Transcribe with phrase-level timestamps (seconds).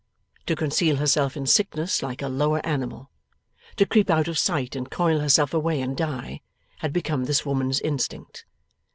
[0.47, 3.11] To conceal herself in sickness, like a lower animal;
[3.75, 6.41] to creep out of sight and coil herself away and die;
[6.79, 8.45] had become this woman's instinct.